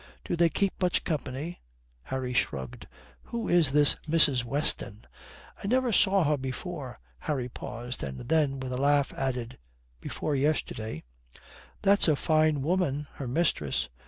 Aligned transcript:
Do 0.25 0.35
they 0.35 0.49
keep 0.49 0.81
much 0.81 1.03
company?" 1.03 1.61
Harry 2.01 2.33
shrugged. 2.33 2.87
"Who 3.25 3.47
is 3.47 3.71
this 3.71 3.97
Mrs. 4.09 4.43
Weston?" 4.43 5.05
"I 5.63 5.67
never 5.67 5.91
saw 5.91 6.23
her 6.23 6.37
before." 6.37 6.97
Harry 7.19 7.47
paused, 7.49 8.01
and 8.01 8.21
then 8.21 8.59
with 8.59 8.73
a 8.73 8.81
laugh 8.81 9.13
added 9.13 9.59
"before 9.99 10.35
yesterday." 10.35 11.03
"That's 11.83 12.07
a 12.07 12.15
fine 12.15 12.63
woman, 12.63 13.05
her 13.17 13.27
mistress. 13.27 13.89